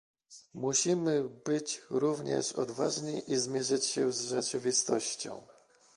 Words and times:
Musimy 0.53 1.29
być 1.45 1.81
również 1.89 2.53
odważni 2.53 3.31
i 3.31 3.37
zmierzyć 3.37 3.85
się 3.85 4.11
z 4.11 4.21
rzeczywistością 4.21 5.41